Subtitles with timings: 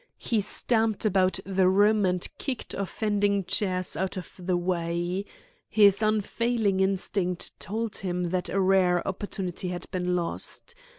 [0.17, 5.25] He stamped about the room and kicked unoffending chairs out of the way.
[5.69, 10.73] His unfailing instinct told him that a rare opportunity had been lost.